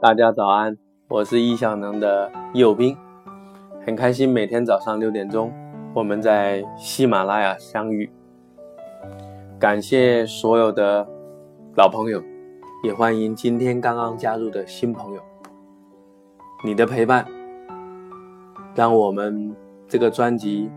[0.00, 0.76] 大家早安，
[1.08, 2.96] 我是易效能的右兵，
[3.84, 5.52] 很开心每天早上六点钟
[5.94, 8.10] 我们在喜马拉雅相遇。
[9.58, 11.06] 感谢所有的
[11.76, 12.22] 老朋友，
[12.84, 15.22] 也欢迎今天刚刚加入的新朋友。
[16.64, 17.26] 你的陪伴，
[18.74, 19.54] 让我们
[19.88, 20.70] 这个专辑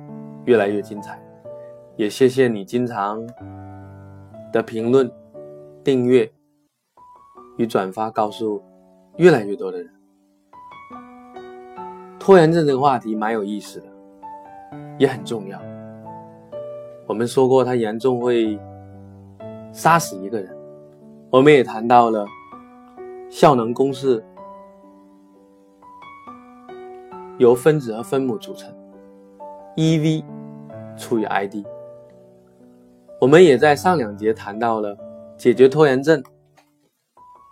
[0.46, 1.21] 越来越精彩。
[1.98, 3.21] 也谢谢你经常
[4.54, 5.11] 的评论、
[5.84, 6.32] 订阅
[7.59, 8.63] 与转发，告诉。
[9.18, 9.89] 越来越多的人，
[12.17, 13.86] 拖延症这个话题蛮有意思的，
[14.97, 15.61] 也很重要。
[17.05, 18.57] 我们说过，它严重会
[19.73, 20.57] 杀死一个人。
[21.29, 22.25] 我们也谈到了
[23.29, 24.23] 效能公式
[27.39, 28.73] 由分子和分母组成
[29.75, 30.23] ，EV
[30.95, 31.55] 除以 ID。
[33.19, 34.97] 我们也在上两节谈到了
[35.36, 36.23] 解决拖延症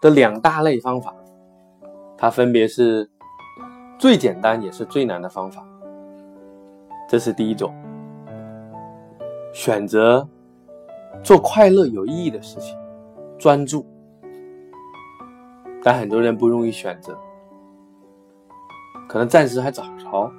[0.02, 1.14] 的两大类方法。
[2.18, 3.10] 它分别是
[4.00, 5.64] 最简单也是最难的方法，
[7.08, 7.74] 这是第一种。
[9.54, 10.28] 选择
[11.24, 12.78] 做快乐有意义的事情，
[13.38, 13.86] 专注。
[15.84, 17.18] 但很多人不容易选择，
[19.08, 20.32] 可能暂时还找不着，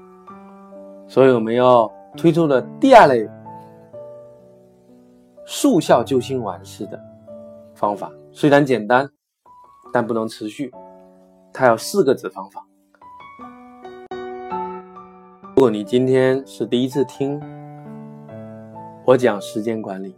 [1.06, 3.28] 所以我们要推出的第二类
[5.47, 7.00] 速效救心丸式的
[7.75, 9.09] 方法，虽然简单，
[9.92, 10.72] 但不能持续。
[11.53, 12.64] 它有四个子方法。
[15.56, 17.41] 如果你今天是第一次听
[19.05, 20.14] 我讲时间管理，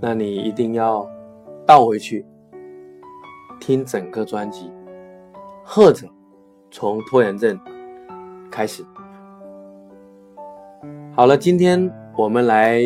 [0.00, 1.08] 那你一定要
[1.64, 2.26] 倒回去
[3.60, 4.72] 听整个专辑，
[5.64, 6.08] 或者
[6.70, 7.58] 从拖延症
[8.50, 8.84] 开始。
[11.14, 12.80] 好了，今天我们来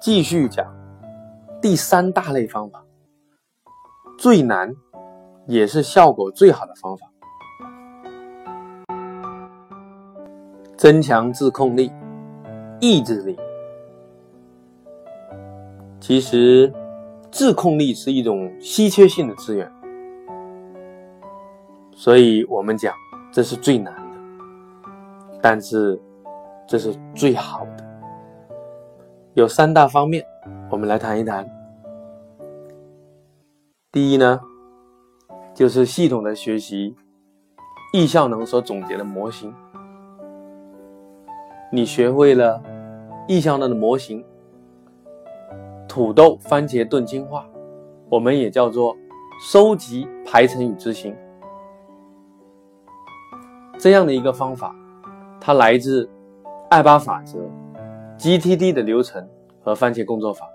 [0.00, 0.66] 继续讲
[1.62, 2.84] 第三大类方法，
[4.18, 4.70] 最难。
[5.46, 7.10] 也是效果最好的方法。
[10.76, 11.90] 增强自控力、
[12.80, 13.34] 意志力。
[15.98, 16.70] 其实，
[17.30, 19.72] 自控力是一种稀缺性的资源，
[21.96, 22.94] 所以我们讲
[23.32, 24.18] 这是最难的，
[25.40, 25.98] 但是
[26.66, 27.84] 这是最好的。
[29.32, 30.22] 有三大方面，
[30.70, 31.57] 我们来谈一谈。
[33.90, 34.40] 第一呢。
[35.54, 36.94] 就是系统的学习，
[37.92, 39.52] 易效能所总结的模型。
[41.72, 42.62] 你学会了
[43.26, 44.24] 易效能的模型，
[45.88, 47.44] 土豆番茄炖精华，
[48.08, 48.96] 我们也叫做
[49.50, 51.12] 收集、排程与执行
[53.76, 54.72] 这样的一个方法，
[55.40, 56.08] 它来自
[56.70, 57.40] 爱八法则、
[58.16, 59.28] GTD 的流程
[59.60, 60.48] 和番茄工作法，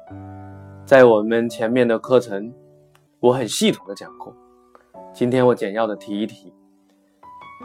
[0.86, 2.54] 在我们前面的课程，
[3.24, 4.36] 我很系统的讲过。
[5.14, 6.52] 今天我简要的提一提，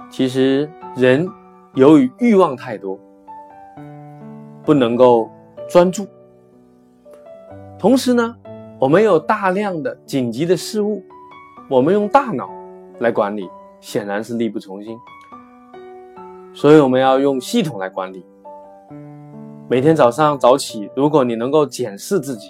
[0.08, 1.28] 其实人
[1.74, 2.96] 由于欲望太多，
[4.64, 5.28] 不能够
[5.68, 6.06] 专注。
[7.76, 8.36] 同时呢，
[8.78, 11.02] 我们有大量的紧急的事物，
[11.68, 12.48] 我们用大脑
[13.00, 14.96] 来管理，显然是力不从心。
[16.54, 18.24] 所以我们要用系统来管理。
[19.68, 22.48] 每天早上早起，如果你能够检视自己，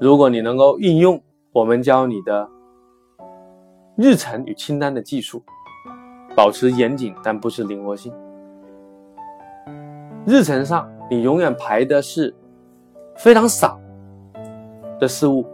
[0.00, 1.20] 如果你能够运用
[1.52, 2.48] 我们教你的。
[4.00, 5.42] 日程与清单的技术，
[6.36, 8.12] 保持严谨，但不是灵活性。
[10.24, 12.32] 日程上，你永远排的是
[13.16, 13.76] 非常少
[15.00, 15.44] 的事物，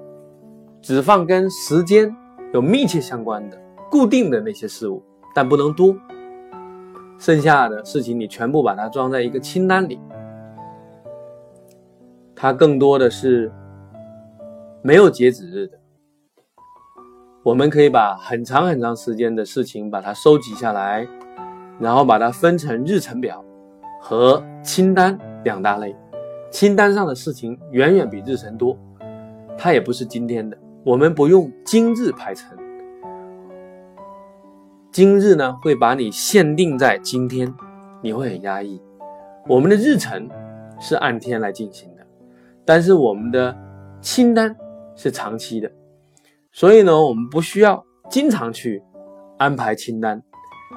[0.83, 2.15] 只放跟时间
[2.53, 3.59] 有密切相关的、
[3.91, 5.03] 固定的那些事物，
[5.34, 5.97] 但不能多。
[7.16, 9.99] 剩下的事情，你全部把它装在一个清单里，
[12.37, 13.50] 它更多的是
[14.87, 15.78] 没有截止日的。
[17.43, 21.09] 我们可以把很长很长时间的事情把它收集下来，
[21.81, 23.43] 然后把它分成日程表
[23.99, 25.97] 和清单两大类。
[26.50, 28.77] 清单上的事情远远比日程多，
[29.56, 30.54] 它也不是今天的。
[30.84, 32.54] 我们不用今日排程，
[34.92, 37.54] 今日呢会把你限定在今天，
[38.03, 38.83] 你会很压抑。
[39.48, 40.28] 我们的日程
[40.78, 42.04] 是按天来进行的，
[42.66, 43.57] 但是我们的
[44.03, 44.54] 清单
[44.94, 45.70] 是长期的。
[46.52, 48.80] 所以呢，我们不需要经常去
[49.38, 50.22] 安排清单，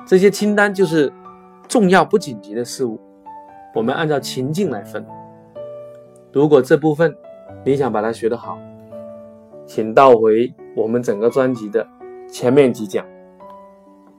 [0.08, 1.14] 这些清单就是
[1.68, 3.00] 重要不紧急的事物，
[3.76, 5.06] 我们按照情境来分。
[6.34, 7.16] 如果这部分
[7.64, 8.58] 你想把它学得好，
[9.68, 11.88] 请倒回我们整个专辑的
[12.28, 13.06] 前面几讲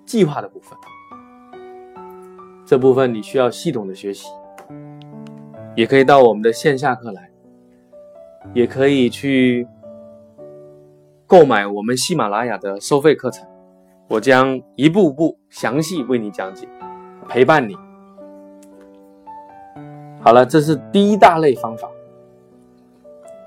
[0.06, 0.78] 计划的部分，
[2.64, 4.28] 这部分你需要系统的学习，
[5.74, 7.30] 也可以到我们的线下课来，
[8.54, 9.66] 也可以去。
[11.28, 13.46] 购买我们喜马拉雅的收费课程，
[14.08, 16.66] 我将一步步详细为你讲解，
[17.28, 17.76] 陪伴你。
[20.22, 21.86] 好了，这是第一大类方法，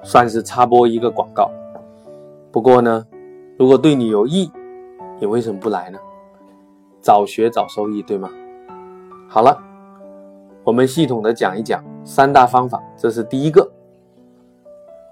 [0.03, 1.49] 算是插播一个广告。
[2.51, 3.03] 不过呢，
[3.57, 4.51] 如果对你有益，
[5.19, 5.97] 你为什么不来呢？
[7.01, 8.29] 早学早收益，对吗？
[9.27, 9.57] 好了，
[10.63, 13.71] 我们系统的讲一讲三大方法，这是第一个。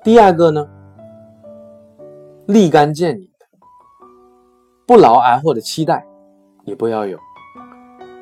[0.04, 0.70] 第二个呢，
[2.50, 3.46] 立竿见影的，
[4.88, 6.04] 不劳而获的期待，
[6.66, 7.16] 你不要有。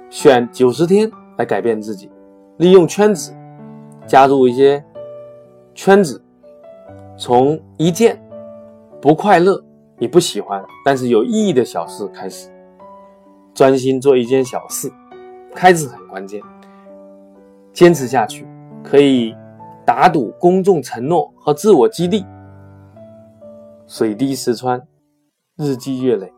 [0.10, 2.12] 选九十天来改变自己。
[2.58, 3.34] 利用圈子，
[4.06, 4.84] 加入一些
[5.74, 6.22] 圈子，
[7.18, 8.22] 从一件
[9.02, 9.64] 不快乐、
[9.98, 12.50] 你不喜欢但是有意义的小事开始，
[13.54, 14.92] 专心做一件小事，
[15.56, 16.42] 开始很关键，
[17.72, 18.46] 坚持下去
[18.84, 19.34] 可以
[19.86, 22.26] 打赌公众承诺和自我激励，
[23.88, 24.86] 水滴石穿，
[25.56, 26.30] 日积月累，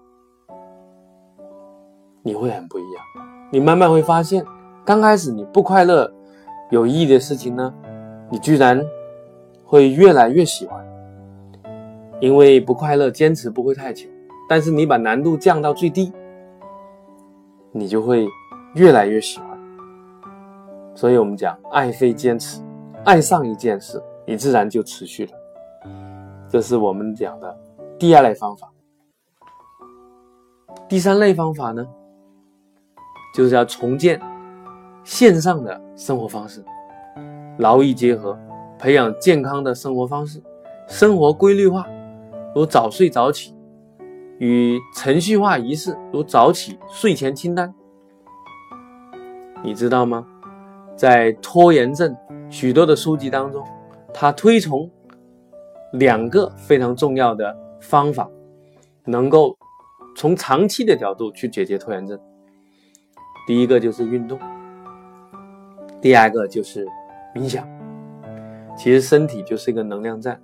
[2.22, 3.04] 你会很不一样，
[3.52, 4.46] 你慢慢会发现。
[4.86, 6.12] 刚开始你不快乐，
[6.70, 7.74] 有意义的事情呢，
[8.30, 8.80] 你居然
[9.66, 10.86] 会越来越喜欢，
[12.20, 14.08] 因为不快乐坚持不会太久，
[14.48, 16.14] 但是你把难度降到最低，
[17.72, 18.28] 你就会
[18.76, 19.60] 越来越喜欢。
[20.94, 22.62] 所以我们讲爱非坚持，
[23.06, 25.32] 爱上一件事，你自然就持续了。
[26.50, 27.58] 这是我们讲的
[28.00, 28.70] 第二类方法。
[30.88, 31.88] 第三类方法呢，
[33.36, 34.20] 就是要重建。
[35.06, 36.64] 线上的生活方式，
[37.58, 38.38] 劳逸结合，
[38.78, 40.44] 培养健康的生活方式，
[40.88, 41.88] 生活规律化，
[42.54, 43.56] 如早睡早起，
[44.38, 47.74] 与程序化仪式，如早起睡前清单。
[49.64, 50.28] 你知道吗？
[50.96, 52.16] 在拖延症
[52.50, 53.66] 许多的书籍当中，
[54.14, 54.92] 他推崇
[55.94, 58.30] 两个非常重要的方法，
[59.06, 59.58] 能够
[60.16, 62.20] 从长期的角度去解决拖延症。
[63.48, 64.40] 第一个就是运动。
[66.02, 66.88] 第二个就是
[67.36, 67.68] 冥想，
[68.78, 70.40] 其实身体就是一个能量站。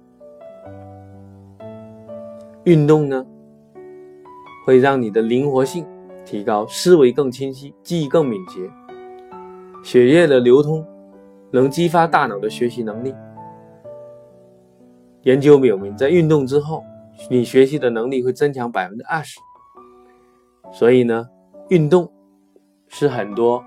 [2.63, 3.25] 运动呢，
[4.65, 5.85] 会让你的灵活性
[6.25, 8.59] 提高，思维更清晰，记忆更敏捷，
[9.83, 10.83] 血液的流通
[11.51, 13.13] 能激发大脑的学习能力。
[15.25, 16.83] 研究表明，在运动之后，
[17.29, 19.39] 你学习的能力会增强百分之二十。
[20.71, 21.27] 所以呢，
[21.69, 22.11] 运动
[22.87, 23.63] 是很多。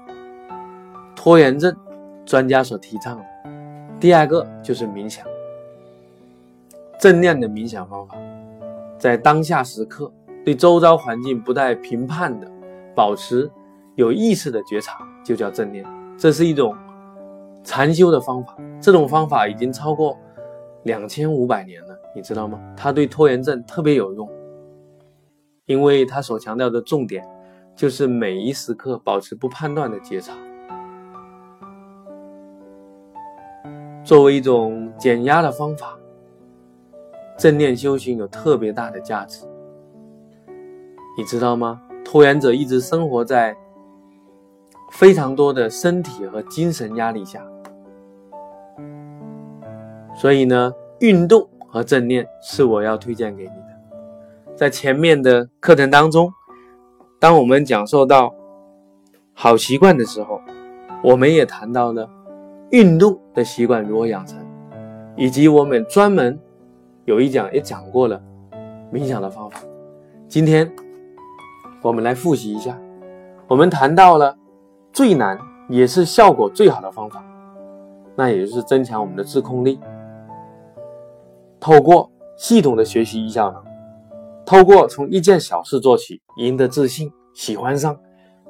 [1.17, 1.77] 拖延症
[2.25, 3.25] 专家所提倡的
[3.99, 5.27] 第二个就是冥想，
[7.01, 8.15] 正念的冥想方法，
[8.97, 10.11] 在当下时刻
[10.45, 12.49] 对周遭环境不带评判的
[12.95, 13.51] 保持
[13.97, 15.85] 有意识的觉察，就叫正念。
[16.17, 16.73] 这是一种
[17.65, 20.17] 禅修的方法，这种方法已经超过
[20.89, 22.59] 两千五百年了，你知道吗？
[22.75, 24.27] 它对拖延症特别有用，
[25.67, 27.23] 因为它所强调的重点
[27.77, 30.33] 就是每一时刻保持不判断的觉察。
[34.03, 35.95] 作为一种减压的方法，
[37.37, 39.47] 正念修行有特别大的价值。
[41.19, 41.83] 你知道吗？
[42.03, 43.55] 拖延者一直生活在
[44.93, 47.47] 非常多的身体和精神压力下，
[50.19, 54.57] 所以呢，运动和正念是我要推荐给你的。
[54.57, 56.29] 在前面的课程当中，
[57.21, 58.35] 当我们讲授到
[59.33, 60.41] 好习惯的时候，
[61.05, 62.11] 我们也谈到了。
[62.71, 64.39] 运动的习惯如何养成，
[65.17, 66.39] 以及我们专门
[67.07, 68.21] 有一讲也讲过了
[68.93, 69.59] 冥想的方法。
[70.29, 70.71] 今天
[71.81, 72.79] 我们来复习一下，
[73.47, 74.37] 我们谈到了
[74.93, 75.39] 最难
[75.71, 77.25] 也是效果最好的方法，
[78.15, 79.81] 那也就是增强我们的自控力。
[81.61, 83.63] 透过系统的学习一效能，
[84.45, 87.99] 透过从一件小事做起，赢得自信，喜欢上，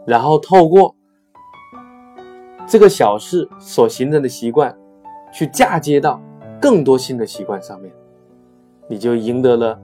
[0.06, 0.94] 然后透过。
[2.70, 4.76] 这个小事所形成的习惯，
[5.32, 6.20] 去嫁接到
[6.60, 7.90] 更多新的习惯上面，
[8.86, 9.80] 你就赢得了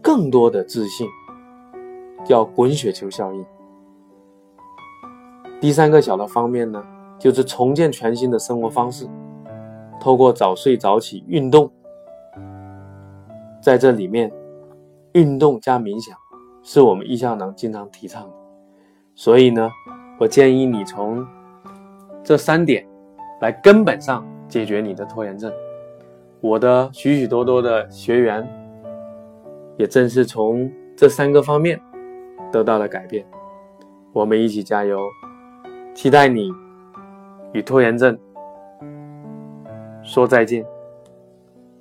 [0.00, 1.08] 更多的自信，
[2.24, 3.44] 叫滚雪球效应。
[5.60, 6.80] 第三个小的方面呢，
[7.18, 9.08] 就是重建全新的生活方式，
[10.02, 11.70] 透过早睡早起、运动，
[13.62, 14.32] 在这里面，
[15.12, 16.18] 运动加冥想
[16.64, 18.34] 是我们易效能经常提倡的，
[19.14, 19.70] 所以呢。
[20.18, 21.26] 我建议你从
[22.22, 22.86] 这三点
[23.40, 25.52] 来根本上解决你的拖延症。
[26.40, 28.46] 我的许许多多的学员
[29.76, 31.80] 也正是从这三个方面
[32.52, 33.26] 得到了改变。
[34.12, 35.00] 我们一起加油，
[35.92, 36.52] 期待你
[37.52, 38.16] 与拖延症
[40.02, 40.64] 说再见。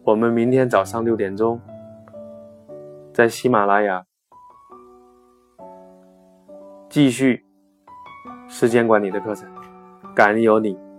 [0.03, 1.59] 我们明天早上六点钟，
[3.13, 4.03] 在喜马拉雅
[6.89, 7.45] 继续
[8.47, 9.49] 时间管理的课程。
[10.13, 10.90] 感恩有你。